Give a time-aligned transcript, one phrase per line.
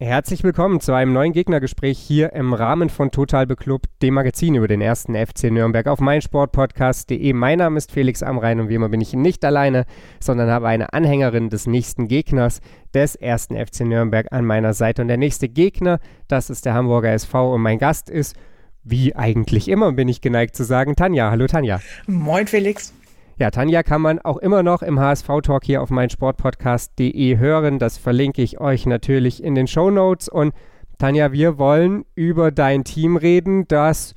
[0.00, 4.66] Herzlich willkommen zu einem neuen Gegnergespräch hier im Rahmen von Total Beklubbt, dem Magazin über
[4.66, 7.32] den ersten FC Nürnberg auf meinsportpodcast.de.
[7.32, 9.84] Mein Name ist Felix Amrein und wie immer bin ich nicht alleine,
[10.18, 12.60] sondern habe eine Anhängerin des nächsten Gegners
[12.92, 15.00] des ersten FC Nürnberg an meiner Seite.
[15.00, 18.34] Und der nächste Gegner, das ist der Hamburger SV und mein Gast ist,
[18.82, 21.30] wie eigentlich immer, bin ich geneigt zu sagen, Tanja.
[21.30, 21.80] Hallo Tanja.
[22.08, 22.92] Moin Felix.
[23.36, 27.80] Ja, Tanja kann man auch immer noch im HSV-Talk hier auf meinsportpodcast.de hören.
[27.80, 30.28] Das verlinke ich euch natürlich in den Show Notes.
[30.28, 30.54] Und
[30.98, 34.14] Tanja, wir wollen über dein Team reden, das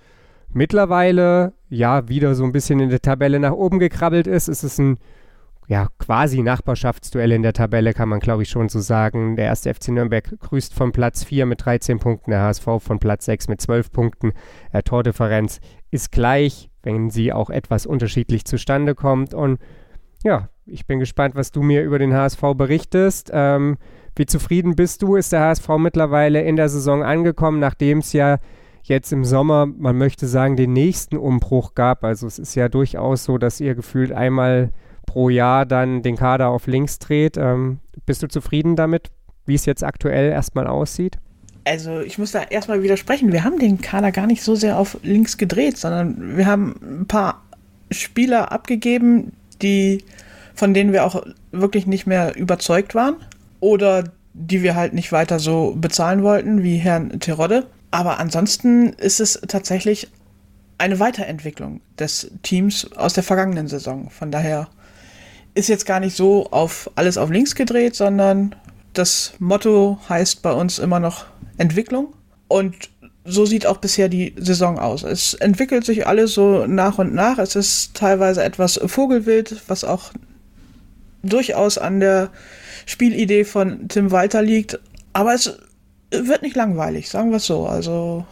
[0.54, 4.50] mittlerweile ja wieder so ein bisschen in der Tabelle nach oben gekrabbelt ist.
[4.50, 5.00] Es ist ein
[5.68, 9.36] ja, quasi Nachbarschaftsduell in der Tabelle, kann man glaube ich schon so sagen.
[9.36, 13.26] Der erste FC Nürnberg grüßt von Platz 4 mit 13 Punkten, der HSV von Platz
[13.26, 14.32] 6 mit 12 Punkten.
[14.72, 15.60] Der Tordifferenz
[15.92, 19.34] ist gleich, wenn sie auch etwas unterschiedlich zustande kommt.
[19.34, 19.60] Und
[20.24, 23.30] ja, ich bin gespannt, was du mir über den HSV berichtest.
[23.34, 23.78] Ähm,
[24.16, 25.18] wie zufrieden bist du?
[25.18, 28.38] Ist der HSV mittlerweile in der Saison angekommen, nachdem es ja
[28.84, 32.06] jetzt im Sommer, man möchte sagen, den nächsten Umbruch gab?
[32.06, 34.72] Also es ist ja durchaus so, dass ihr gefühlt einmal
[35.08, 37.38] pro Jahr dann den Kader auf links dreht.
[37.38, 39.10] Ähm, bist du zufrieden damit,
[39.48, 41.18] wie es jetzt aktuell erstmal aussieht?
[41.66, 43.32] Also ich muss da erstmal widersprechen.
[43.32, 47.08] Wir haben den Kader gar nicht so sehr auf links gedreht, sondern wir haben ein
[47.08, 47.42] paar
[47.90, 50.04] Spieler abgegeben, die
[50.54, 53.16] von denen wir auch wirklich nicht mehr überzeugt waren
[53.60, 57.68] oder die wir halt nicht weiter so bezahlen wollten wie Herrn Terodde.
[57.92, 60.10] Aber ansonsten ist es tatsächlich
[60.78, 64.10] eine Weiterentwicklung des Teams aus der vergangenen Saison.
[64.10, 64.68] Von daher
[65.58, 68.56] ist jetzt gar nicht so auf alles auf links gedreht, sondern
[68.94, 71.26] das Motto heißt bei uns immer noch
[71.58, 72.14] Entwicklung.
[72.48, 72.90] Und
[73.26, 75.04] so sieht auch bisher die Saison aus.
[75.04, 77.40] Es entwickelt sich alles so nach und nach.
[77.40, 80.12] Es ist teilweise etwas Vogelwild, was auch
[81.24, 82.30] durchaus an der
[82.86, 84.80] Spielidee von Tim Walter liegt.
[85.12, 85.58] Aber es
[86.12, 87.66] wird nicht langweilig, sagen wir es so.
[87.66, 88.26] Also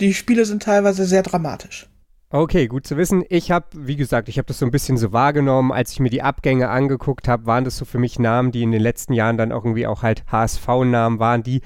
[0.00, 1.86] die Spiele sind teilweise sehr dramatisch.
[2.32, 3.22] Okay, gut zu wissen.
[3.28, 6.08] Ich habe, wie gesagt, ich habe das so ein bisschen so wahrgenommen, als ich mir
[6.08, 9.36] die Abgänge angeguckt habe, waren das so für mich Namen, die in den letzten Jahren
[9.36, 11.60] dann irgendwie auch halt HSV-Namen waren, die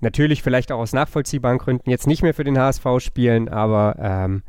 [0.00, 4.42] natürlich vielleicht auch aus nachvollziehbaren Gründen jetzt nicht mehr für den HSV spielen, aber ähm,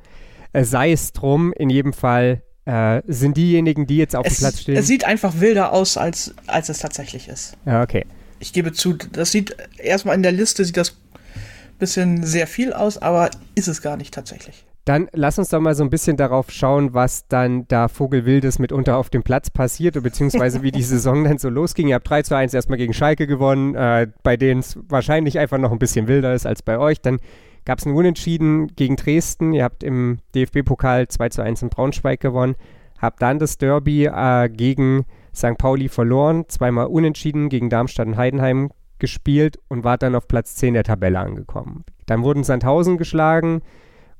[0.63, 4.61] sei es drum, in jedem Fall äh, sind diejenigen, die jetzt auf es, dem Platz
[4.61, 4.77] stehen.
[4.77, 7.55] Es sieht einfach wilder aus, als, als es tatsächlich ist.
[7.67, 8.07] Ja, okay.
[8.39, 12.73] Ich gebe zu, das sieht erstmal in der Liste sieht das ein bisschen sehr viel
[12.73, 14.65] aus, aber ist es gar nicht tatsächlich.
[14.89, 18.97] Dann lass uns doch mal so ein bisschen darauf schauen, was dann da Vogelwildes mitunter
[18.97, 21.89] auf dem Platz passiert, beziehungsweise wie die Saison dann so losging.
[21.89, 25.59] Ihr habt 3 zu 1 erstmal gegen Schalke gewonnen, äh, bei denen es wahrscheinlich einfach
[25.59, 27.01] noch ein bisschen wilder ist als bei euch.
[27.01, 27.19] Dann
[27.65, 29.53] gab es ein Unentschieden gegen Dresden.
[29.53, 32.55] Ihr habt im DFB-Pokal 2 zu 1 in Braunschweig gewonnen.
[32.99, 35.59] Habt dann das Derby äh, gegen St.
[35.59, 40.73] Pauli verloren, zweimal unentschieden gegen Darmstadt und Heidenheim gespielt und wart dann auf Platz 10
[40.73, 41.85] der Tabelle angekommen.
[42.07, 43.61] Dann wurden Sandhausen geschlagen,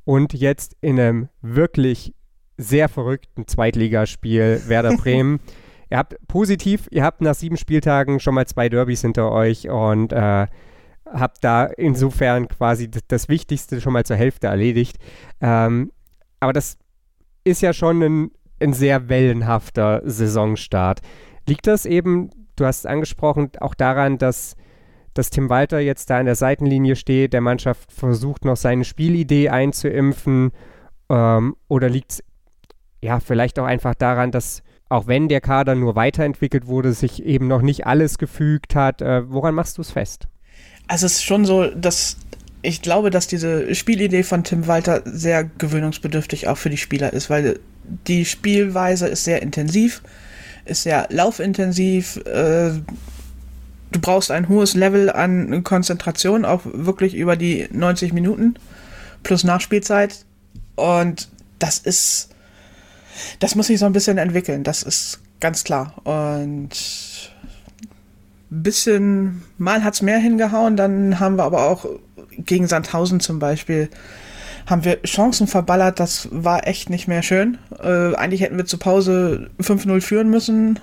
[0.09, 2.15] und jetzt in einem wirklich
[2.57, 5.39] sehr verrückten Zweitligaspiel Werder Bremen.
[5.91, 10.11] ihr habt positiv, ihr habt nach sieben Spieltagen schon mal zwei Derbys hinter euch und
[10.11, 10.47] äh,
[11.05, 14.97] habt da insofern quasi das, Wichtigste schon mal zur Hälfte erledigt.
[15.41, 15.91] Ähm,
[16.39, 16.79] aber das
[17.43, 21.01] ist ja schon ein, ein sehr wellenhafter Saisonstart.
[21.47, 24.55] Liegt das eben, du hast es angesprochen, auch daran, dass
[25.13, 29.49] dass Tim Walter jetzt da an der Seitenlinie steht, der Mannschaft versucht noch seine Spielidee
[29.49, 30.51] einzuimpfen?
[31.09, 32.23] Ähm, oder liegt es
[33.01, 37.47] ja vielleicht auch einfach daran, dass auch wenn der Kader nur weiterentwickelt wurde, sich eben
[37.47, 39.01] noch nicht alles gefügt hat?
[39.01, 40.27] Äh, woran machst du es fest?
[40.87, 42.17] Also es ist schon so, dass
[42.61, 47.29] ich glaube, dass diese Spielidee von Tim Walter sehr gewöhnungsbedürftig auch für die Spieler ist,
[47.29, 47.59] weil
[48.07, 50.01] die Spielweise ist sehr intensiv,
[50.65, 52.71] ist sehr laufintensiv, äh,
[53.91, 58.55] du brauchst ein hohes Level an Konzentration, auch wirklich über die 90 Minuten
[59.23, 60.25] plus Nachspielzeit.
[60.75, 62.29] Und das ist,
[63.39, 65.93] das muss sich so ein bisschen entwickeln, das ist ganz klar.
[66.03, 66.69] Und
[68.51, 71.85] ein bisschen, mal hat es mehr hingehauen, dann haben wir aber auch
[72.37, 73.89] gegen Sandhausen zum Beispiel,
[74.65, 77.57] haben wir Chancen verballert, das war echt nicht mehr schön.
[77.81, 80.79] Äh, eigentlich hätten wir zur Pause 5-0 führen müssen,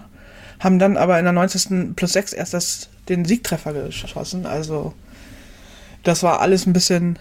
[0.61, 1.95] haben dann aber in der 90.
[1.97, 4.47] plus 6 erst das, den Siegtreffer geschossen.
[4.47, 4.95] Also
[6.03, 7.19] das war alles ein bisschen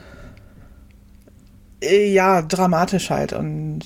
[1.81, 3.33] äh, ja, dramatisch halt.
[3.33, 3.81] Und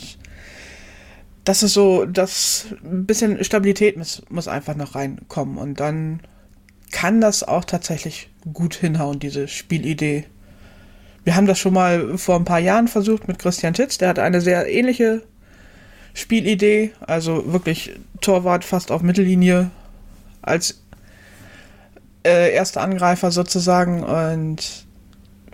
[1.44, 5.58] das ist so, das ein bisschen Stabilität muss, muss einfach noch reinkommen.
[5.58, 6.22] Und dann
[6.92, 10.26] kann das auch tatsächlich gut hinhauen, diese Spielidee.
[11.24, 14.20] Wir haben das schon mal vor ein paar Jahren versucht mit Christian Titz, der hat
[14.20, 15.22] eine sehr ähnliche
[16.14, 17.92] Spielidee, also wirklich
[18.22, 19.70] Torwart fast auf Mittellinie
[20.42, 20.82] als
[22.24, 24.86] äh, erster Angreifer sozusagen und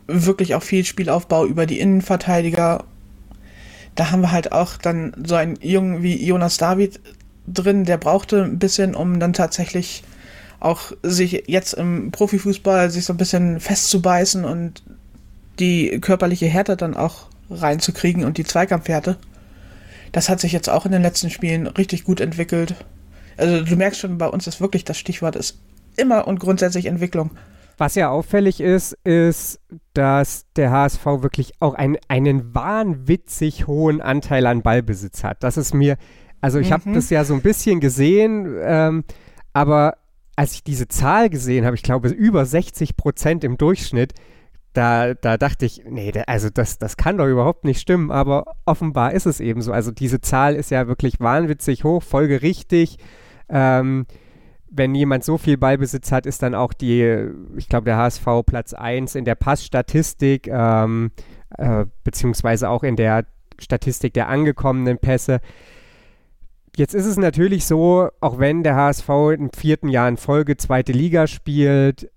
[0.08, 2.84] wirklich auch viel Spielaufbau über die Innenverteidiger.
[3.96, 7.00] Da haben wir halt auch dann so einen Jungen wie Jonas David
[7.48, 10.04] drin, der brauchte ein bisschen, um dann tatsächlich
[10.60, 14.84] auch sich jetzt im Profifußball sich so ein bisschen festzubeißen und
[15.60, 19.18] die körperliche Härte dann auch reinzukriegen und die Zweikampfhärte.
[20.12, 22.76] Das hat sich jetzt auch in den letzten Spielen richtig gut entwickelt.
[23.38, 25.58] Also du merkst schon, bei uns ist wirklich das Stichwort ist
[25.98, 27.32] immer und grundsätzlich Entwicklung.
[27.78, 29.60] Was ja auffällig ist, ist,
[29.94, 35.44] dass der HSV wirklich auch ein, einen wahnwitzig hohen Anteil an Ballbesitz hat.
[35.44, 35.98] Das ist mir,
[36.40, 36.74] also ich mhm.
[36.74, 39.04] habe das ja so ein bisschen gesehen, ähm,
[39.52, 39.98] aber
[40.38, 44.14] als ich diese Zahl gesehen habe, ich glaube über 60 Prozent im Durchschnitt,
[44.76, 49.14] da, da dachte ich, nee, also das, das kann doch überhaupt nicht stimmen, aber offenbar
[49.14, 49.72] ist es eben so.
[49.72, 52.98] Also diese Zahl ist ja wirklich wahnwitzig hoch, folgerichtig.
[53.48, 54.06] Ähm,
[54.78, 58.74] wenn jemand so viel Ballbesitz hat, ist dann auch die, ich glaube, der HSV Platz
[58.74, 61.12] 1 in der Passstatistik, ähm,
[61.58, 63.26] äh, beziehungsweise auch in der
[63.60, 65.40] Statistik der angekommenen Pässe.
[66.76, 70.92] Jetzt ist es natürlich so, auch wenn der HSV im vierten Jahr in Folge zweite
[70.92, 72.10] Liga spielt,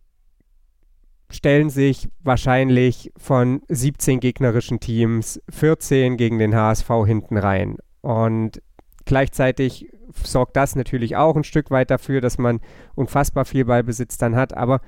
[1.31, 7.77] stellen sich wahrscheinlich von 17 gegnerischen Teams 14 gegen den HSV hinten rein.
[8.01, 8.63] Und
[9.05, 9.91] gleichzeitig
[10.23, 12.61] sorgt das natürlich auch ein Stück weit dafür, dass man
[12.95, 14.55] unfassbar viel Ballbesitz dann hat.
[14.55, 14.81] Aber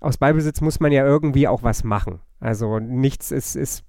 [0.00, 2.20] aus Ballbesitz muss man ja irgendwie auch was machen.
[2.40, 3.84] Also nichts ist, ist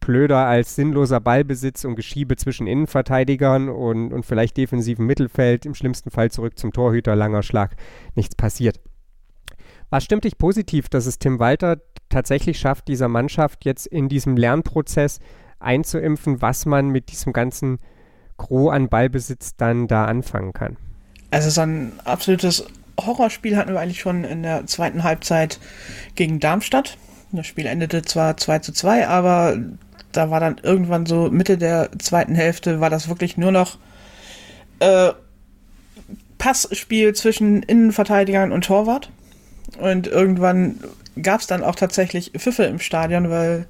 [0.00, 5.64] blöder als sinnloser Ballbesitz und Geschiebe zwischen Innenverteidigern und, und vielleicht defensivem Mittelfeld.
[5.64, 7.76] Im schlimmsten Fall zurück zum Torhüter, langer Schlag,
[8.14, 8.80] nichts passiert.
[9.90, 14.36] Was stimmt dich positiv, dass es Tim Walter tatsächlich schafft, dieser Mannschaft jetzt in diesem
[14.36, 15.20] Lernprozess
[15.58, 17.78] einzuimpfen, was man mit diesem ganzen
[18.36, 20.76] Gros an Ballbesitz dann da anfangen kann?
[21.30, 22.66] Also so ein absolutes
[23.00, 25.58] Horrorspiel hatten wir eigentlich schon in der zweiten Halbzeit
[26.14, 26.98] gegen Darmstadt.
[27.32, 29.56] Das Spiel endete zwar 2 zu 2, aber
[30.12, 33.78] da war dann irgendwann so Mitte der zweiten Hälfte war das wirklich nur noch
[34.80, 35.12] äh,
[36.36, 39.10] Passspiel zwischen Innenverteidigern und Torwart.
[39.78, 40.80] Und irgendwann
[41.20, 43.66] gab es dann auch tatsächlich Pfiffe im Stadion, weil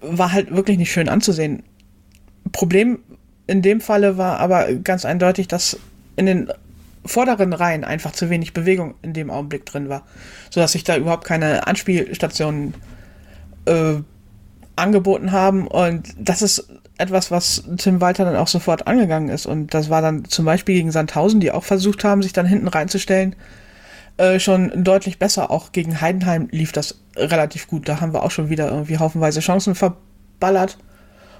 [0.00, 1.62] war halt wirklich nicht schön anzusehen.
[2.52, 2.98] Problem
[3.46, 5.78] in dem Falle war aber ganz eindeutig, dass
[6.16, 6.50] in den
[7.04, 10.02] vorderen Reihen einfach zu wenig Bewegung in dem Augenblick drin war,
[10.50, 12.74] sodass sich da überhaupt keine Anspielstationen
[13.66, 13.96] äh,
[14.76, 15.66] angeboten haben.
[15.66, 19.46] Und das ist etwas, was Tim Walter dann auch sofort angegangen ist.
[19.46, 22.68] Und das war dann zum Beispiel gegen Sandhausen, die auch versucht haben, sich dann hinten
[22.68, 23.36] reinzustellen,
[24.16, 25.50] äh, schon deutlich besser.
[25.50, 27.88] Auch gegen Heidenheim lief das relativ gut.
[27.88, 30.78] Da haben wir auch schon wieder irgendwie haufenweise Chancen verballert.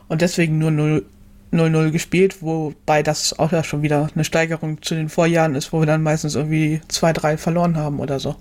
[0.08, 1.06] Und deswegen nur 0,
[1.54, 5.80] 0-0 gespielt, wobei das auch ja schon wieder eine Steigerung zu den Vorjahren ist, wo
[5.80, 8.36] wir dann meistens irgendwie 2-3 verloren haben oder so.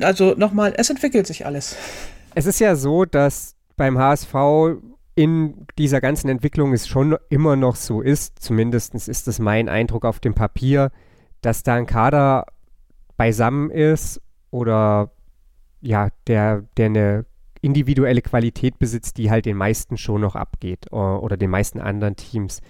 [0.00, 1.76] Also nochmal, es entwickelt sich alles.
[2.34, 4.34] Es ist ja so, dass beim HSV
[5.14, 10.04] in dieser ganzen Entwicklung es schon immer noch so ist, zumindest ist es mein Eindruck
[10.04, 10.90] auf dem Papier,
[11.42, 12.46] dass da ein Kader
[13.16, 14.20] beisammen ist
[14.50, 15.10] oder
[15.80, 17.24] ja, der, der eine
[17.62, 22.60] individuelle Qualität besitzt, die halt den meisten schon noch abgeht oder den meisten anderen Teams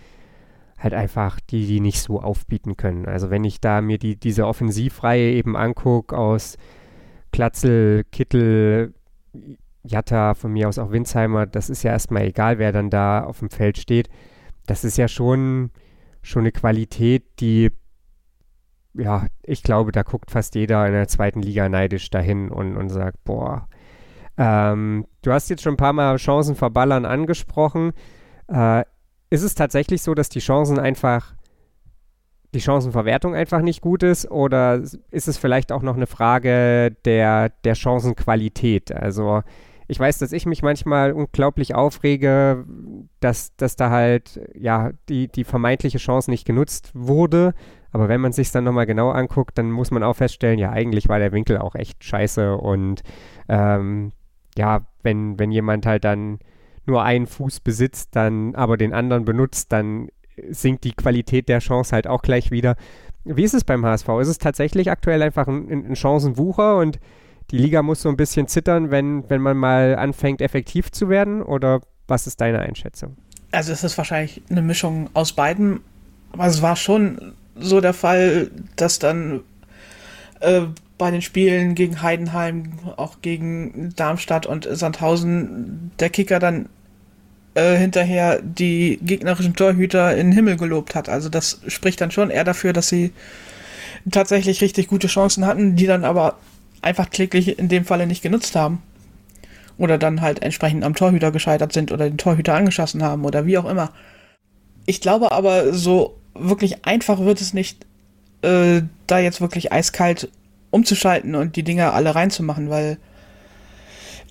[0.79, 3.07] halt einfach, die die nicht so aufbieten können.
[3.07, 6.57] Also wenn ich da mir die, diese Offensivreihe eben angucke aus
[7.31, 8.95] Klatzel, Kittel,
[9.85, 13.39] Jatta, von mir aus auch Winsheimer, das ist ja erstmal egal, wer dann da auf
[13.39, 14.09] dem Feld steht.
[14.67, 15.71] Das ist ja schon,
[16.21, 17.71] schon eine Qualität, die,
[18.95, 22.91] ja, ich glaube, da guckt fast jeder in der zweiten Liga neidisch dahin und, und
[22.91, 23.69] sagt, boah,
[24.37, 27.93] ähm, du hast jetzt schon ein paar Mal Chancen verballern angesprochen.
[28.49, 28.85] Äh,
[29.31, 31.35] ist es tatsächlich so, dass die Chancen einfach,
[32.55, 34.75] die Chancenverwertung einfach nicht gut ist oder
[35.11, 38.93] ist es vielleicht auch noch eine Frage der, der Chancenqualität?
[38.93, 39.43] Also
[39.89, 42.65] ich weiß, dass ich mich manchmal unglaublich aufrege,
[43.21, 47.55] dass, dass da halt ja die, die vermeintliche Chance nicht genutzt wurde.
[47.91, 51.09] Aber wenn man sich dann nochmal genau anguckt, dann muss man auch feststellen, ja, eigentlich
[51.09, 53.03] war der Winkel auch echt scheiße und
[53.49, 54.13] ähm,
[54.57, 56.39] ja, wenn, wenn jemand halt dann
[56.87, 60.09] nur einen Fuß besitzt, dann aber den anderen benutzt, dann
[60.51, 62.77] sinkt die Qualität der Chance halt auch gleich wieder.
[63.25, 64.09] Wie ist es beim HSV?
[64.21, 66.99] Ist es tatsächlich aktuell einfach ein, ein Chancenwucher und
[67.51, 71.43] die Liga muss so ein bisschen zittern, wenn, wenn man mal anfängt, effektiv zu werden?
[71.43, 73.17] Oder was ist deine Einschätzung?
[73.53, 75.81] Also es ist wahrscheinlich eine Mischung aus beiden.
[76.33, 79.41] Aber es war schon so der Fall, dass dann
[80.41, 80.63] äh,
[81.03, 86.69] bei den Spielen gegen Heidenheim, auch gegen Darmstadt und Sandhausen der Kicker dann
[87.55, 91.09] äh, hinterher die gegnerischen Torhüter in den Himmel gelobt hat.
[91.09, 93.11] Also das spricht dann schon eher dafür, dass sie
[94.13, 96.39] tatsächlich richtig gute Chancen hatten, die dann aber
[96.83, 98.81] einfach kläglich in dem Falle nicht genutzt haben.
[99.79, 103.59] Oder dann halt entsprechend am Torhüter gescheitert sind oder den Torhüter angeschossen haben oder wie
[103.59, 103.91] auch immer.
[104.87, 107.87] Ich glaube aber, so wirklich einfach wird es nicht,
[108.43, 110.29] äh, da jetzt wirklich eiskalt
[110.73, 112.99] umzuschalten und die Dinger alle reinzumachen, weil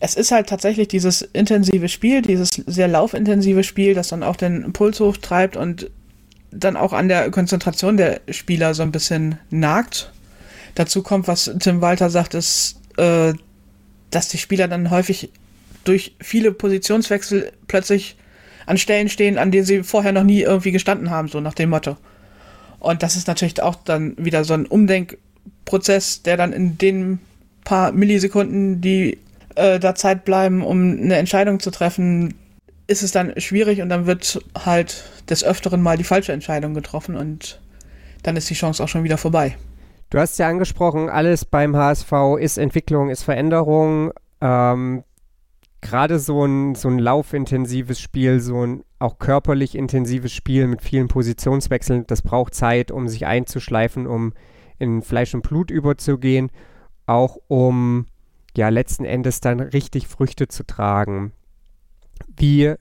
[0.01, 4.73] es ist halt tatsächlich dieses intensive Spiel, dieses sehr laufintensive Spiel, das dann auch den
[4.73, 5.89] Puls hochtreibt und
[6.49, 10.11] dann auch an der Konzentration der Spieler so ein bisschen nagt.
[10.73, 13.33] Dazu kommt, was Tim Walter sagt, ist, äh,
[14.09, 15.29] dass die Spieler dann häufig
[15.83, 18.17] durch viele Positionswechsel plötzlich
[18.65, 21.69] an Stellen stehen, an denen sie vorher noch nie irgendwie gestanden haben, so nach dem
[21.69, 21.97] Motto.
[22.79, 24.65] Und das ist natürlich auch dann wieder so ein
[25.61, 27.19] Umdenkprozess, der dann in den
[27.63, 29.19] paar Millisekunden, die
[29.55, 32.33] äh, da Zeit bleiben, um eine Entscheidung zu treffen,
[32.87, 37.15] ist es dann schwierig und dann wird halt des Öfteren mal die falsche Entscheidung getroffen
[37.15, 37.61] und
[38.23, 39.55] dann ist die Chance auch schon wieder vorbei.
[40.09, 44.11] Du hast ja angesprochen, alles beim HSV ist Entwicklung, ist Veränderung.
[44.41, 45.03] Ähm,
[45.83, 51.07] Gerade so ein, so ein laufintensives Spiel, so ein auch körperlich intensives Spiel mit vielen
[51.07, 54.33] Positionswechseln, das braucht Zeit, um sich einzuschleifen, um
[54.81, 56.51] in Fleisch und Blut überzugehen,
[57.05, 58.07] auch um
[58.55, 61.31] ja letzten Endes dann richtig Früchte zu tragen.
[62.35, 62.73] Wie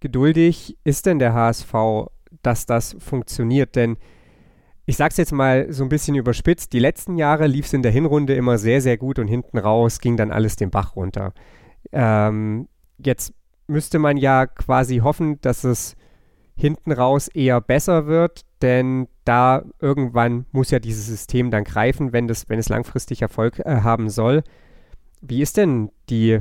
[0.00, 1.74] geduldig ist denn der HSV,
[2.42, 3.76] dass das funktioniert?
[3.76, 3.96] Denn
[4.86, 7.82] ich sage es jetzt mal so ein bisschen überspitzt, die letzten Jahre lief es in
[7.82, 11.32] der Hinrunde immer sehr, sehr gut und hinten raus ging dann alles den Bach runter.
[11.92, 13.32] Ähm, jetzt
[13.66, 15.96] müsste man ja quasi hoffen, dass es
[16.56, 22.26] hinten raus eher besser wird, denn da irgendwann muss ja dieses System dann greifen, wenn,
[22.28, 24.42] das, wenn es langfristig Erfolg äh, haben soll.
[25.20, 26.40] Wie ist denn die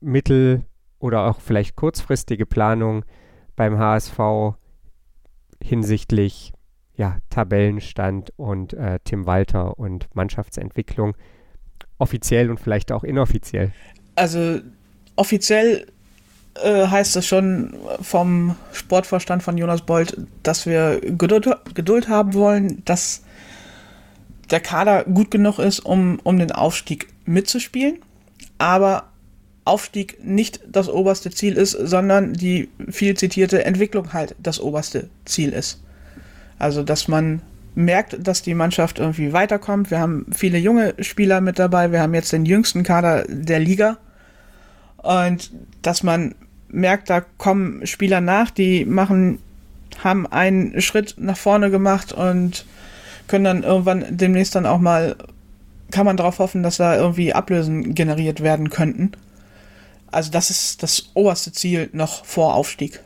[0.00, 0.64] mittel-
[0.98, 3.04] oder auch vielleicht kurzfristige Planung
[3.54, 4.56] beim HSV
[5.62, 6.52] hinsichtlich
[6.96, 11.14] ja, Tabellenstand und äh, Tim Walter und Mannschaftsentwicklung
[11.98, 13.72] offiziell und vielleicht auch inoffiziell?
[14.14, 14.60] Also
[15.14, 15.86] offiziell
[16.62, 22.82] äh, heißt es schon vom Sportvorstand von Jonas Bold, dass wir Geduld, Geduld haben wollen,
[22.84, 23.22] dass
[24.50, 27.98] der Kader gut genug ist, um, um den Aufstieg mitzuspielen,
[28.58, 29.04] aber
[29.64, 35.52] Aufstieg nicht das oberste Ziel ist, sondern die viel zitierte Entwicklung halt das oberste Ziel
[35.52, 35.82] ist.
[36.58, 37.42] Also, dass man
[37.74, 39.90] merkt, dass die Mannschaft irgendwie weiterkommt.
[39.90, 41.92] Wir haben viele junge Spieler mit dabei.
[41.92, 43.98] Wir haben jetzt den jüngsten Kader der Liga.
[44.96, 45.50] Und
[45.82, 46.34] dass man
[46.68, 49.38] merkt, da kommen Spieler nach, die machen,
[50.02, 52.66] haben einen Schritt nach vorne gemacht und
[53.28, 55.16] können dann irgendwann demnächst dann auch mal,
[55.90, 59.12] kann man darauf hoffen, dass da irgendwie Ablösen generiert werden könnten.
[60.10, 63.00] Also das ist das oberste Ziel noch vor Aufstieg.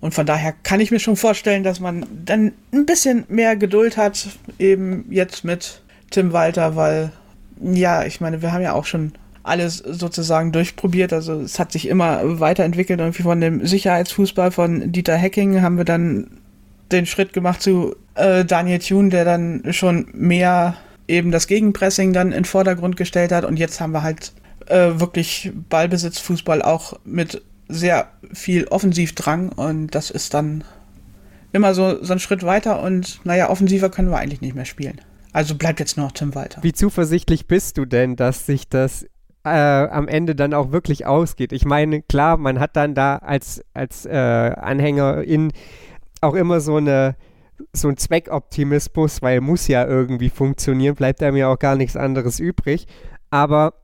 [0.00, 3.96] Und von daher kann ich mir schon vorstellen, dass man dann ein bisschen mehr Geduld
[3.96, 7.12] hat, eben jetzt mit Tim Walter, weil,
[7.60, 9.12] ja, ich meine, wir haben ja auch schon
[9.48, 11.12] alles sozusagen durchprobiert.
[11.12, 13.00] Also es hat sich immer weiterentwickelt.
[13.00, 16.38] Irgendwie von dem Sicherheitsfußball von Dieter Hecking haben wir dann
[16.92, 20.76] den Schritt gemacht zu äh, Daniel Thune, der dann schon mehr
[21.06, 23.44] eben das Gegenpressing dann in Vordergrund gestellt hat.
[23.44, 24.32] Und jetzt haben wir halt
[24.66, 30.64] äh, wirklich Ballbesitzfußball auch mit sehr viel Offensivdrang und das ist dann
[31.52, 35.00] immer so, so ein Schritt weiter und naja, offensiver können wir eigentlich nicht mehr spielen.
[35.32, 36.62] Also bleibt jetzt noch Tim weiter.
[36.62, 39.06] Wie zuversichtlich bist du denn, dass sich das
[39.54, 41.52] äh, am Ende dann auch wirklich ausgeht?
[41.52, 45.52] Ich meine, klar, man hat dann da als, als äh, Anhängerin
[46.20, 47.16] auch immer so eine
[47.72, 52.38] so ein Zweckoptimismus, weil muss ja irgendwie funktionieren, bleibt einem ja auch gar nichts anderes
[52.38, 52.86] übrig.
[53.30, 53.74] Aber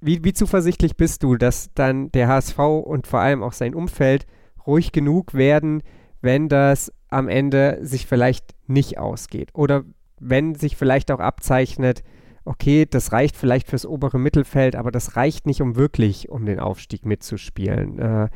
[0.00, 4.26] wie, wie zuversichtlich bist du, dass dann der HSV und vor allem auch sein Umfeld
[4.66, 5.82] ruhig genug werden,
[6.20, 9.50] wenn das am Ende sich vielleicht nicht ausgeht?
[9.54, 9.84] Oder
[10.20, 12.02] wenn sich vielleicht auch abzeichnet,
[12.48, 16.60] okay, das reicht vielleicht fürs obere Mittelfeld, aber das reicht nicht, um wirklich um den
[16.60, 17.98] Aufstieg mitzuspielen.
[17.98, 18.28] Äh,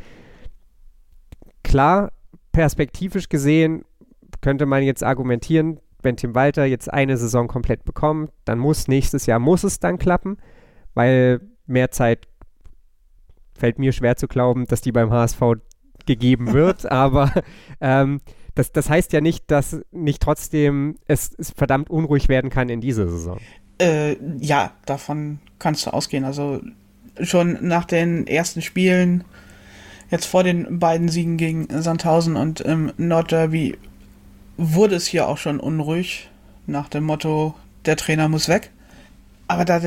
[1.65, 2.13] klar,
[2.53, 3.85] perspektivisch gesehen
[4.41, 9.27] könnte man jetzt argumentieren, wenn Tim Walter jetzt eine Saison komplett bekommt, dann muss nächstes
[9.27, 10.37] Jahr muss es dann klappen,
[10.95, 12.29] weil mehr Zeit
[13.55, 15.41] fällt mir schwer zu glauben, dass die beim HSV
[16.05, 17.33] gegeben wird, aber
[17.81, 18.21] ähm,
[18.55, 22.81] das, das heißt ja nicht, dass nicht trotzdem es, es verdammt unruhig werden kann in
[22.81, 23.39] dieser Saison.
[23.79, 26.25] Äh, ja, davon kannst du ausgehen.
[26.25, 26.61] Also
[27.21, 29.25] schon nach den ersten Spielen,
[30.11, 33.79] jetzt vor den beiden Siegen gegen Sandhausen und im Nordderby,
[34.57, 36.29] wurde es hier auch schon unruhig
[36.67, 38.71] nach dem Motto, der Trainer muss weg.
[39.49, 39.81] aber da,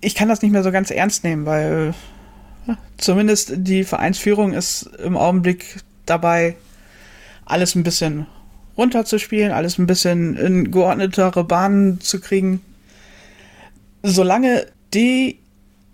[0.00, 1.94] ich kann das nicht mehr so ganz ernst nehmen, weil
[2.96, 6.56] zumindest die Vereinsführung ist im Augenblick dabei,
[7.44, 8.26] alles ein bisschen
[8.80, 12.62] runterzuspielen, alles ein bisschen in geordnetere Bahnen zu kriegen.
[14.02, 15.38] Solange die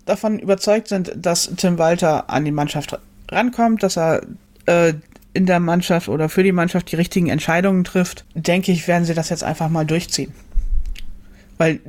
[0.05, 2.97] davon überzeugt sind, dass Tim Walter an die Mannschaft
[3.29, 4.21] rankommt, dass er
[4.65, 4.93] äh,
[5.33, 9.13] in der Mannschaft oder für die Mannschaft die richtigen Entscheidungen trifft, denke ich, werden sie
[9.13, 10.33] das jetzt einfach mal durchziehen.
[11.57, 11.81] Weil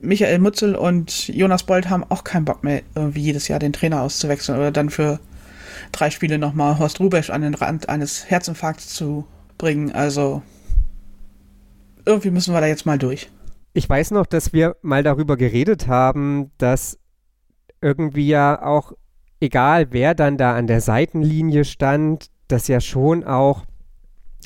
[0.00, 4.00] Michael Mutzel und Jonas Bold haben auch keinen Bock mehr, irgendwie jedes Jahr den Trainer
[4.00, 5.20] auszuwechseln oder dann für
[5.92, 9.26] drei Spiele nochmal Horst Rubesch an den Rand eines Herzinfarkts zu
[9.58, 9.92] bringen.
[9.92, 10.42] Also
[12.04, 13.30] irgendwie müssen wir da jetzt mal durch.
[13.72, 16.98] Ich weiß noch, dass wir mal darüber geredet haben, dass
[17.80, 18.92] irgendwie ja auch,
[19.40, 23.66] egal wer dann da an der Seitenlinie stand, dass ja schon auch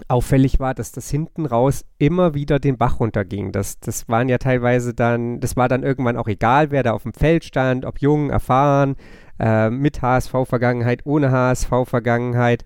[0.08, 3.52] auffällig war, dass das hinten raus immer wieder den Bach runterging.
[3.52, 7.02] Das, das waren ja teilweise dann, das war dann irgendwann auch egal, wer da auf
[7.02, 8.96] dem Feld stand, ob jung, erfahren,
[9.38, 12.64] äh, mit HSV-Vergangenheit, ohne HSV-Vergangenheit.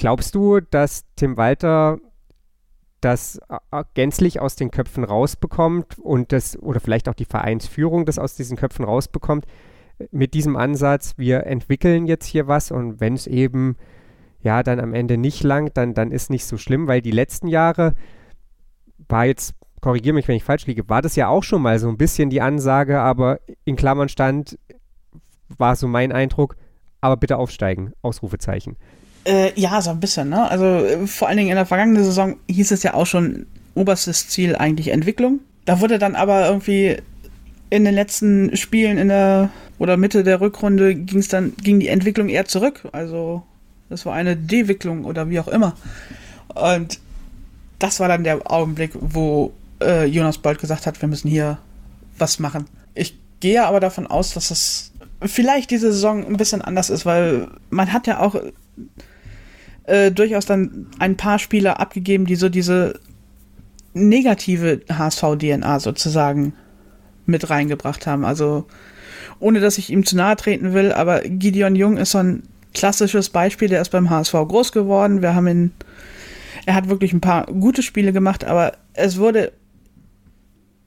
[0.00, 1.98] Glaubst du, dass Tim Walter
[3.02, 3.38] das
[3.70, 8.34] äh, gänzlich aus den Köpfen rausbekommt und das, oder vielleicht auch die Vereinsführung das aus
[8.34, 9.44] diesen Köpfen rausbekommt,
[10.10, 13.76] mit diesem Ansatz, wir entwickeln jetzt hier was und wenn es eben
[14.40, 17.46] ja dann am Ende nicht langt, dann, dann ist nicht so schlimm, weil die letzten
[17.46, 17.94] Jahre
[19.06, 19.52] war jetzt,
[19.82, 22.30] korrigiere mich, wenn ich falsch liege, war das ja auch schon mal so ein bisschen
[22.30, 24.58] die Ansage, aber in Klammern stand,
[25.58, 26.56] war so mein Eindruck,
[27.02, 28.78] aber bitte aufsteigen, Ausrufezeichen.
[29.24, 30.50] Äh, ja, so ein bisschen, ne?
[30.50, 34.28] Also äh, vor allen Dingen in der vergangenen Saison hieß es ja auch schon, oberstes
[34.28, 35.40] Ziel eigentlich Entwicklung.
[35.64, 36.96] Da wurde dann aber irgendwie
[37.70, 41.88] in den letzten Spielen in der oder Mitte der Rückrunde ging es dann ging die
[41.88, 42.88] Entwicklung eher zurück.
[42.92, 43.42] Also
[43.88, 45.74] das war eine Dewicklung oder wie auch immer.
[46.54, 46.98] Und
[47.78, 51.58] das war dann der Augenblick, wo äh, Jonas Bold gesagt hat, wir müssen hier
[52.18, 52.66] was machen.
[52.94, 57.48] Ich gehe aber davon aus, dass es vielleicht diese Saison ein bisschen anders ist, weil
[57.68, 58.36] man hat ja auch
[59.84, 63.00] äh, durchaus dann ein paar Spieler abgegeben, die so diese
[63.92, 66.54] negative HSV-DNA sozusagen
[67.26, 68.24] mit reingebracht haben.
[68.24, 68.66] Also
[69.38, 72.42] ohne dass ich ihm zu nahe treten will, aber Gideon Jung ist so ein
[72.74, 75.22] klassisches Beispiel, der ist beim HSV groß geworden.
[75.22, 75.72] Wir haben ihn,
[76.66, 79.52] er hat wirklich ein paar gute Spiele gemacht, aber es wurde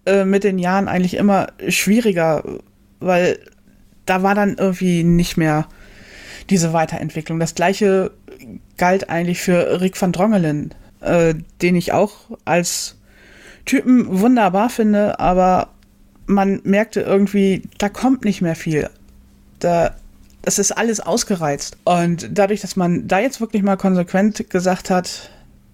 [0.05, 2.43] äh, mit den Jahren eigentlich immer schwieriger,
[2.99, 3.39] weil
[4.05, 5.67] da war dann irgendwie nicht mehr
[6.49, 7.39] diese Weiterentwicklung.
[7.39, 8.11] Das gleiche
[8.77, 12.13] galt eigentlich für Rick van Drongelen, äh, den ich auch
[12.45, 12.95] als
[13.65, 15.69] Typen wunderbar finde, aber
[16.25, 18.89] man merkte irgendwie, da kommt nicht mehr viel.
[19.59, 19.95] Da,
[20.41, 21.77] das ist alles ausgereizt.
[21.83, 25.29] Und dadurch, dass man da jetzt wirklich mal konsequent gesagt hat,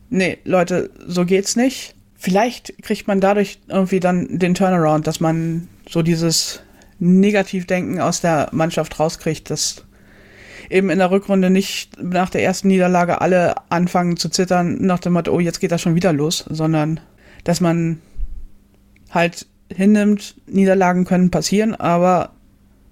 [0.09, 1.95] nee, Leute, so geht's nicht.
[2.15, 6.61] Vielleicht kriegt man dadurch irgendwie dann den Turnaround, dass man so dieses
[6.99, 9.85] Negativdenken aus der Mannschaft rauskriegt, dass
[10.69, 15.13] eben in der Rückrunde nicht nach der ersten Niederlage alle anfangen zu zittern nach dem
[15.13, 16.99] Motto, oh, jetzt geht das schon wieder los, sondern
[17.43, 17.99] dass man
[19.09, 22.31] halt hinnimmt, Niederlagen können passieren, aber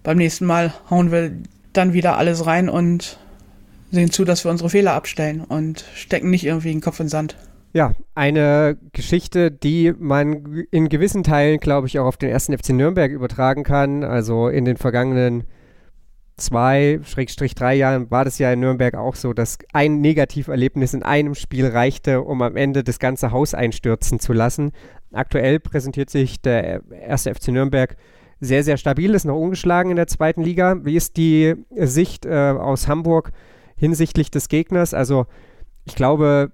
[0.03, 1.31] beim nächsten Mal hauen wir
[1.73, 3.19] dann wieder alles rein und
[3.91, 7.11] sehen zu, dass wir unsere Fehler abstellen und stecken nicht irgendwie den Kopf in den
[7.11, 7.35] Sand.
[7.73, 12.69] Ja, eine Geschichte, die man in gewissen Teilen, glaube ich, auch auf den ersten FC
[12.69, 14.03] Nürnberg übertragen kann.
[14.03, 15.43] Also in den vergangenen
[16.37, 21.03] zwei, Schrägstrich drei Jahren war das ja in Nürnberg auch so, dass ein Negativerlebnis in
[21.03, 24.71] einem Spiel reichte, um am Ende das ganze Haus einstürzen zu lassen.
[25.11, 27.97] Aktuell präsentiert sich der erste FC Nürnberg
[28.39, 30.85] sehr, sehr stabil, ist noch ungeschlagen in der zweiten Liga.
[30.85, 33.31] Wie ist die Sicht äh, aus Hamburg
[33.75, 34.93] hinsichtlich des Gegners?
[34.93, 35.25] Also
[35.85, 36.51] ich glaube,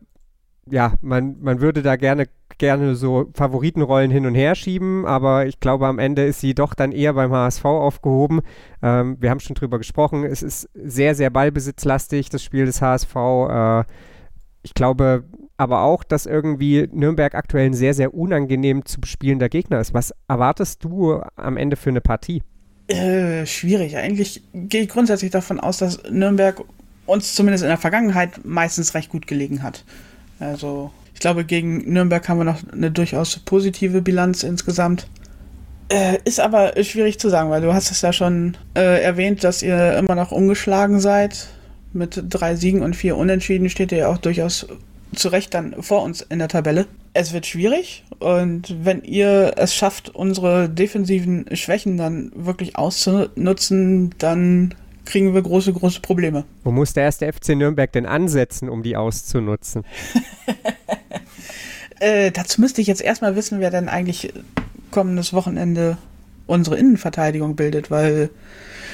[0.70, 5.60] ja, man, man würde da gerne, gerne so Favoritenrollen hin und her schieben, aber ich
[5.60, 8.42] glaube, am Ende ist sie doch dann eher beim HSV aufgehoben.
[8.82, 13.16] Ähm, wir haben schon drüber gesprochen, es ist sehr, sehr ballbesitzlastig, das Spiel des HSV.
[13.16, 13.84] Äh,
[14.64, 15.26] ich glaube
[15.58, 19.94] aber auch, dass irgendwie Nürnberg aktuell ein sehr, sehr unangenehm zu bespielender Gegner ist.
[19.94, 22.42] Was erwartest du am Ende für eine Partie?
[22.88, 23.96] Äh, schwierig.
[23.96, 26.62] Eigentlich gehe ich grundsätzlich davon aus, dass Nürnberg
[27.06, 29.86] uns zumindest in der Vergangenheit meistens recht gut gelegen hat.
[30.40, 35.08] Also ich glaube, gegen Nürnberg haben wir noch eine durchaus positive Bilanz insgesamt.
[35.90, 39.62] Äh, ist aber schwierig zu sagen, weil du hast es ja schon äh, erwähnt, dass
[39.62, 41.50] ihr immer noch ungeschlagen seid.
[41.94, 44.68] Mit drei Siegen und vier Unentschieden steht ihr ja auch durchaus
[45.14, 46.88] zu Recht dann vor uns in der Tabelle.
[47.14, 54.74] Es wird schwierig und wenn ihr es schafft, unsere defensiven Schwächen dann wirklich auszunutzen, dann
[55.06, 56.46] kriegen wir große, große Probleme.
[56.64, 59.84] Wo muss der erste FC Nürnberg denn ansetzen, um die auszunutzen?
[62.00, 64.34] äh, dazu müsste ich jetzt erstmal wissen, wer denn eigentlich
[64.92, 65.98] kommendes Wochenende
[66.46, 68.30] unsere Innenverteidigung bildet, weil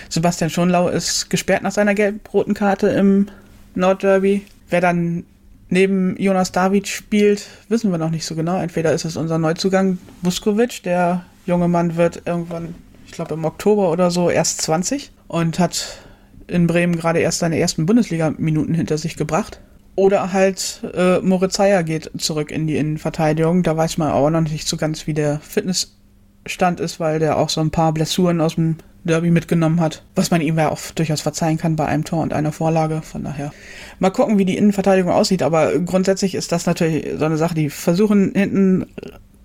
[0.10, 3.28] Sebastian Schonlau ist gesperrt nach seiner gelb-roten Karte im
[3.76, 4.44] Nordderby.
[4.70, 5.26] Wer dann
[5.70, 8.60] neben Jonas David spielt, wissen wir noch nicht so genau.
[8.60, 13.92] Entweder ist es unser Neuzugang Buskovic, der junge Mann wird irgendwann, ich glaube im Oktober
[13.92, 16.00] oder so, erst 20 und hat
[16.48, 19.62] in Bremen gerade erst seine ersten Bundesliga-Minuten hinter sich gebracht.
[19.96, 23.64] Oder halt äh, Moritz Heyer geht zurück in die Innenverteidigung.
[23.64, 27.50] Da weiß man aber noch nicht so ganz, wie der Fitnessstand ist, weil der auch
[27.50, 31.22] so ein paar Blessuren aus dem Derby mitgenommen hat, was man ihm ja auch durchaus
[31.22, 33.02] verzeihen kann bei einem Tor und einer Vorlage.
[33.04, 33.54] Von daher
[34.00, 35.44] mal gucken, wie die Innenverteidigung aussieht.
[35.44, 38.88] Aber grundsätzlich ist das natürlich so eine Sache, die versuchen hinten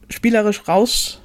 [0.08, 1.20] spielerisch raus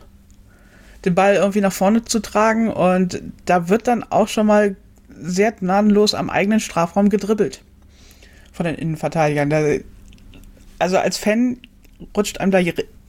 [1.05, 4.75] den Ball irgendwie nach vorne zu tragen und da wird dann auch schon mal
[5.21, 7.61] sehr gnadenlos am eigenen Strafraum gedribbelt
[8.51, 9.83] von den Innenverteidigern.
[10.77, 11.57] Also als Fan
[12.15, 12.59] rutscht einem da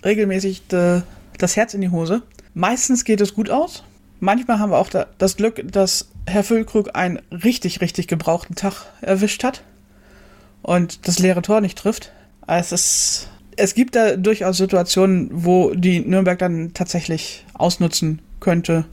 [0.04, 2.22] regelmäßig das Herz in die Hose.
[2.54, 3.84] Meistens geht es gut aus.
[4.18, 8.86] Manchmal haben wir auch da, das Glück, dass Herr Füllkrug einen richtig, richtig gebrauchten Tag
[9.00, 9.62] erwischt hat
[10.62, 12.12] und das leere Tor nicht trifft.
[12.46, 18.86] Also es, ist, es gibt da durchaus Situationen, wo die Nürnberg dann tatsächlich ausnutzen könnte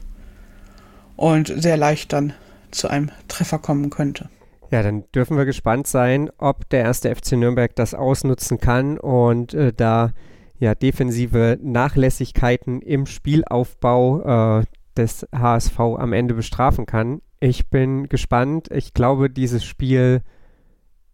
[1.16, 2.34] und sehr leicht dann
[2.70, 4.28] zu einem Treffer kommen könnte.
[4.70, 9.54] Ja, dann dürfen wir gespannt sein, ob der erste FC Nürnberg das ausnutzen kann und
[9.54, 10.12] äh, da
[10.58, 14.64] ja defensive Nachlässigkeiten im Spielaufbau äh,
[14.96, 17.22] des HSV am Ende bestrafen kann.
[17.40, 18.68] Ich bin gespannt.
[18.70, 20.22] Ich glaube, dieses Spiel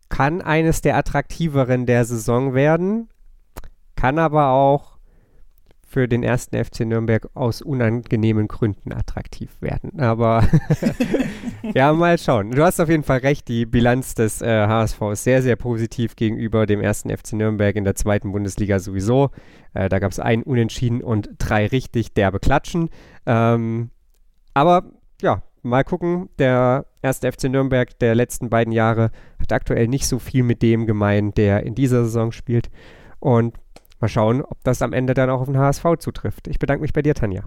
[0.08, 3.08] kann eines der attraktiveren der Saison werden,
[4.04, 4.98] kann aber auch
[5.86, 9.98] für den ersten FC Nürnberg aus unangenehmen Gründen attraktiv werden.
[9.98, 10.46] Aber
[11.74, 12.50] ja, mal schauen.
[12.50, 16.16] Du hast auf jeden Fall recht, die Bilanz des äh, HSV ist sehr, sehr positiv
[16.16, 19.30] gegenüber dem ersten FC Nürnberg in der zweiten Bundesliga sowieso.
[19.72, 22.90] Äh, da gab es ein Unentschieden und drei richtig derbe Klatschen.
[23.24, 23.88] Ähm,
[24.52, 24.84] aber
[25.22, 26.28] ja, mal gucken.
[26.38, 30.84] Der erste FC Nürnberg der letzten beiden Jahre hat aktuell nicht so viel mit dem
[30.84, 32.68] gemein, der in dieser Saison spielt.
[33.18, 33.54] Und
[34.04, 36.46] Mal schauen, ob das am Ende dann auch auf den HSV zutrifft.
[36.46, 37.42] Ich bedanke mich bei dir, Tanja.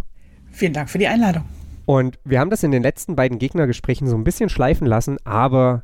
[0.50, 1.44] Vielen Dank für die Einladung.
[1.86, 5.84] Und wir haben das in den letzten beiden Gegnergesprächen so ein bisschen schleifen lassen, aber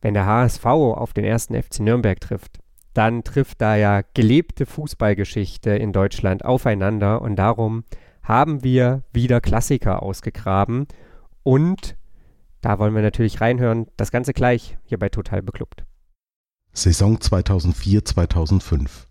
[0.00, 2.60] wenn der HSV auf den ersten FC Nürnberg trifft,
[2.94, 7.84] dann trifft da ja gelebte Fußballgeschichte in Deutschland aufeinander und darum
[8.22, 10.86] haben wir wieder Klassiker ausgegraben
[11.42, 11.94] und
[12.62, 15.84] da wollen wir natürlich reinhören, das Ganze gleich hier bei Total Beklubbt.
[16.72, 19.08] Saison 2004-2005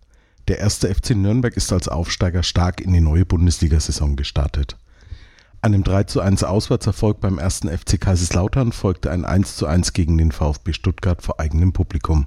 [0.48, 4.76] der erste FC Nürnberg ist als Aufsteiger stark in die neue Bundesliga-Saison gestartet.
[5.60, 11.40] Einem 3:1 Auswärtserfolg beim ersten FC Kaiserslautern folgte ein 1:1 gegen den VfB Stuttgart vor
[11.40, 12.26] eigenem Publikum.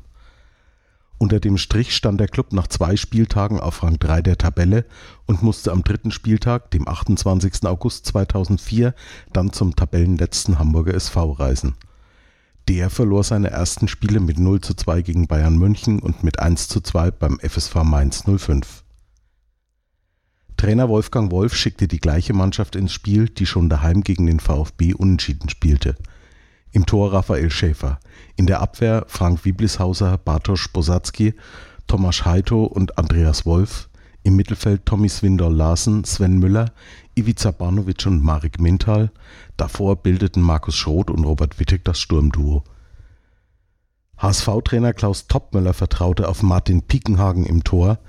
[1.18, 4.86] Unter dem Strich stand der Klub nach zwei Spieltagen auf Rang 3 der Tabelle
[5.26, 7.66] und musste am dritten Spieltag, dem 28.
[7.66, 8.94] August 2004,
[9.34, 11.76] dann zum Tabellenletzten Hamburger SV reisen
[12.70, 16.68] der verlor seine ersten Spiele mit 0 zu 2 gegen Bayern München und mit 1
[16.68, 18.84] zu 2 beim FSV Mainz 05.
[20.56, 24.94] Trainer Wolfgang Wolf schickte die gleiche Mannschaft ins Spiel, die schon daheim gegen den VfB
[24.94, 25.96] unentschieden spielte.
[26.72, 28.00] Im Tor Raphael Schäfer,
[28.36, 31.34] in der Abwehr Frank Wieblishauser, Bartosz Bosacki,
[31.88, 33.90] Tomasz Heito und Andreas Wolf,
[34.22, 36.72] im Mittelfeld Tommy Swindor Larsen, Sven Müller,
[37.20, 39.12] Ivica Barnovic und Marek Mintal,
[39.58, 42.64] Davor bildeten Markus Schroth und Robert Wittig das Sturmduo.
[44.20, 48.00] HSV-Trainer Klaus Toppmöller vertraute auf Martin Piekenhagen im Tor,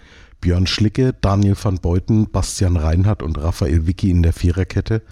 [0.40, 5.02] Björn Schlicke, Daniel van Beuten, Bastian Reinhardt und Raphael Vicky in der Viererkette,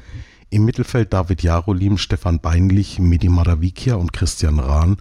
[0.51, 4.99] im Mittelfeld David Jarolim, Stefan Beinlich, Midi Maravikia und Christian Rahn,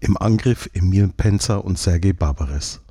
[0.00, 2.82] im Angriff Emil Penzer und Sergei Barbares.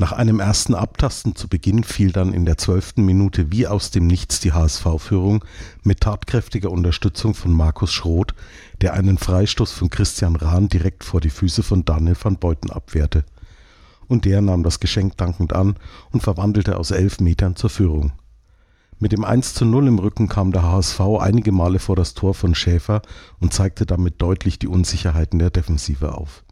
[0.00, 4.06] Nach einem ersten Abtasten zu Beginn fiel dann in der zwölften Minute wie aus dem
[4.06, 5.44] Nichts die HSV-Führung
[5.82, 8.32] mit tatkräftiger Unterstützung von Markus Schroth,
[8.80, 13.24] der einen Freistoß von Christian Rahn direkt vor die Füße von Daniel van Beuten abwehrte.
[14.06, 15.74] Und der nahm das Geschenk dankend an
[16.12, 18.12] und verwandelte aus elf Metern zur Führung.
[19.00, 22.34] Mit dem 1 zu 0 im Rücken kam der HSV einige Male vor das Tor
[22.34, 23.02] von Schäfer
[23.40, 26.44] und zeigte damit deutlich die Unsicherheiten der Defensive auf.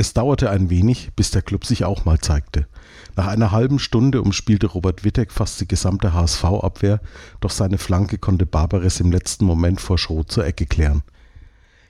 [0.00, 2.68] Es dauerte ein wenig, bis der Club sich auch mal zeigte.
[3.16, 7.00] Nach einer halben Stunde umspielte Robert Wittek fast die gesamte HSV-Abwehr,
[7.40, 11.02] doch seine Flanke konnte Barbares im letzten Moment vor Schroth zur Ecke klären.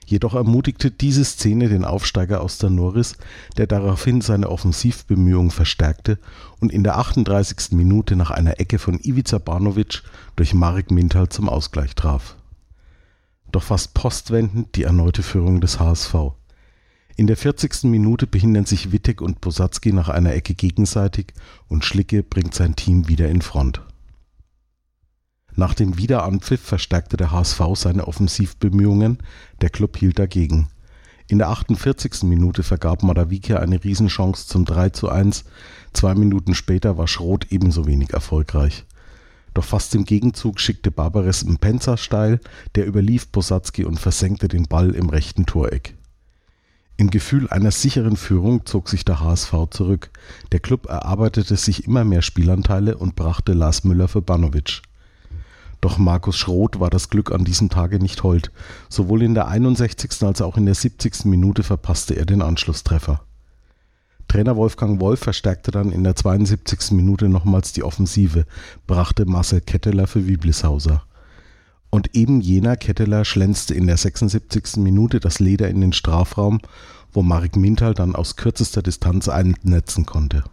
[0.07, 3.15] Jedoch ermutigte diese Szene den Aufsteiger aus der Norris,
[3.57, 6.17] der daraufhin seine Offensivbemühungen verstärkte
[6.59, 7.73] und in der 38.
[7.73, 10.01] Minute nach einer Ecke von Ivica Barnovic
[10.35, 12.37] durch Marek Mintal zum Ausgleich traf.
[13.51, 16.38] Doch fast postwendend die erneute Führung des HSV.
[17.19, 17.83] In der 40.
[17.83, 21.33] Minute behindern sich Wittek und Posadzki nach einer Ecke gegenseitig
[21.67, 23.81] und Schlicke bringt sein Team wieder in Front.
[25.53, 29.17] Nach dem Wiederanpfiff verstärkte der HSV seine Offensivbemühungen,
[29.59, 30.69] der Club hielt dagegen.
[31.27, 32.23] In der 48.
[32.23, 35.43] Minute vergab Madavikia eine Riesenchance zum 3 zu 1.
[35.91, 38.85] Zwei Minuten später war Schroth ebenso wenig erfolgreich.
[39.53, 42.39] Doch fast im Gegenzug schickte Barbares Mpenza steil,
[42.75, 45.98] der überlief Posadzki und versenkte den Ball im rechten Toreck.
[46.99, 50.09] Im Gefühl einer sicheren Führung zog sich der HSV zurück.
[50.51, 54.81] Der Club erarbeitete sich immer mehr Spielanteile und brachte Lars Müller für Banovic.
[55.79, 58.51] Doch Markus Schroth war das Glück an diesem Tage nicht hold.
[58.89, 60.21] Sowohl in der 61.
[60.23, 61.23] als auch in der 70.
[61.23, 63.21] Minute verpasste er den Anschlusstreffer.
[64.27, 66.91] Trainer Wolfgang Wolf verstärkte dann in der 72.
[66.91, 68.45] Minute nochmals die Offensive,
[68.87, 71.03] brachte Marcel Ketteler für Wieblishauser.
[71.89, 74.77] Und eben jener Ketteler schlänzte in der 76.
[74.77, 76.59] Minute das Leder in den Strafraum,
[77.11, 80.43] wo Marek Mintal dann aus kürzester Distanz einnetzen konnte.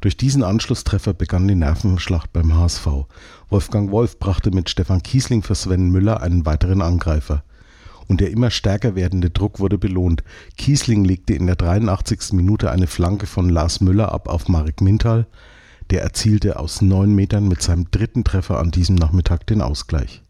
[0.00, 2.86] Durch diesen Anschlusstreffer begann die Nervenschlacht beim HSV.
[3.48, 7.42] Wolfgang Wolf brachte mit Stefan Kiesling für Sven Müller einen weiteren Angreifer.
[8.06, 10.22] Und der immer stärker werdende Druck wurde belohnt.
[10.56, 12.32] Kiesling legte in der 83.
[12.32, 15.26] Minute eine Flanke von Lars Müller ab auf Marek Mintal.
[15.90, 20.22] Der erzielte aus neun Metern mit seinem dritten Treffer an diesem Nachmittag den Ausgleich.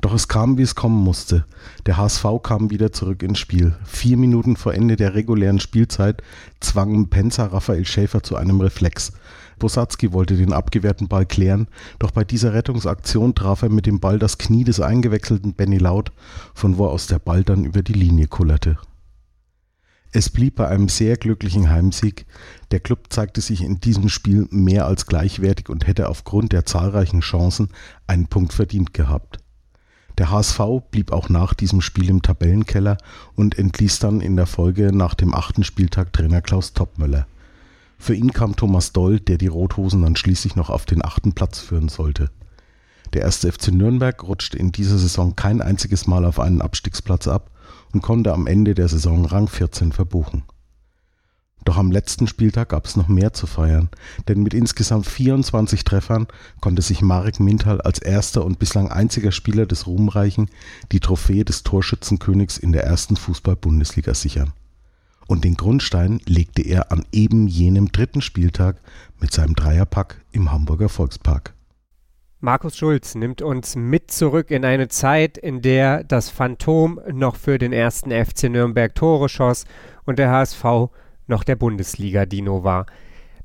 [0.00, 1.44] Doch es kam, wie es kommen musste.
[1.84, 3.74] Der HSV kam wieder zurück ins Spiel.
[3.84, 6.22] Vier Minuten vor Ende der regulären Spielzeit
[6.60, 9.12] zwang Penzer Raphael Schäfer zu einem Reflex.
[9.58, 11.68] Bosacki wollte den abgewehrten Ball klären,
[11.98, 16.12] doch bei dieser Rettungsaktion traf er mit dem Ball das Knie des eingewechselten Benny Laut,
[16.54, 18.78] von wo aus der Ball dann über die Linie kullerte.
[20.12, 22.26] Es blieb bei einem sehr glücklichen Heimsieg.
[22.72, 27.20] Der Club zeigte sich in diesem Spiel mehr als gleichwertig und hätte aufgrund der zahlreichen
[27.20, 27.68] Chancen
[28.08, 29.38] einen Punkt verdient gehabt.
[30.18, 32.98] Der HSV blieb auch nach diesem Spiel im Tabellenkeller
[33.36, 37.26] und entließ dann in der Folge nach dem achten Spieltag Trainer Klaus Toppmöller.
[37.96, 41.60] Für ihn kam Thomas Doll, der die Rothosen dann schließlich noch auf den achten Platz
[41.60, 42.30] führen sollte.
[43.12, 47.50] Der erste FC Nürnberg rutschte in dieser Saison kein einziges Mal auf einen Abstiegsplatz ab
[47.92, 50.44] und konnte am Ende der Saison Rang 14 verbuchen.
[51.64, 53.90] Doch am letzten Spieltag gab es noch mehr zu feiern,
[54.28, 56.26] denn mit insgesamt 24 Treffern
[56.60, 60.48] konnte sich Marek Mintal als erster und bislang einziger Spieler des Ruhmreichen
[60.90, 64.52] die Trophäe des Torschützenkönigs in der ersten Fußball-Bundesliga sichern.
[65.26, 68.80] Und den Grundstein legte er an eben jenem dritten Spieltag
[69.20, 71.54] mit seinem Dreierpack im Hamburger Volkspark.
[72.42, 77.58] Markus Schulz nimmt uns mit zurück in eine Zeit, in der das Phantom noch für
[77.58, 79.66] den ersten FC Nürnberg Tore schoss
[80.06, 80.64] und der HSV
[81.26, 82.86] noch der Bundesliga-Dino war.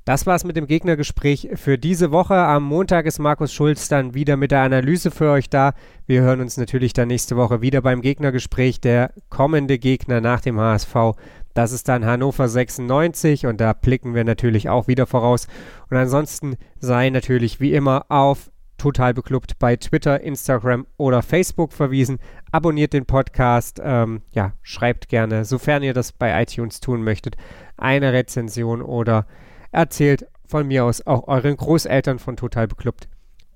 [0.05, 2.35] Das war's mit dem Gegnergespräch für diese Woche.
[2.35, 5.73] Am Montag ist Markus Schulz dann wieder mit der Analyse für euch da.
[6.05, 8.79] Wir hören uns natürlich dann nächste Woche wieder beim Gegnergespräch.
[8.79, 10.95] Der kommende Gegner nach dem HSV,
[11.53, 15.47] das ist dann Hannover 96 und da blicken wir natürlich auch wieder voraus.
[15.89, 22.19] Und ansonsten sei natürlich wie immer auf total beklubbt bei Twitter, Instagram oder Facebook verwiesen.
[22.51, 27.37] Abonniert den Podcast, ähm, ja, schreibt gerne, sofern ihr das bei iTunes tun möchtet,
[27.77, 29.25] eine Rezension oder
[29.71, 33.07] erzählt von mir aus auch euren Großeltern von Total Beklubbt.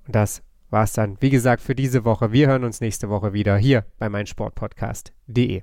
[0.06, 2.32] Und das war's dann, wie gesagt, für diese Woche.
[2.32, 5.62] Wir hören uns nächste Woche wieder hier bei meinsportpodcast.de.